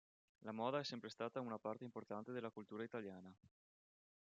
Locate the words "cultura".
2.49-2.81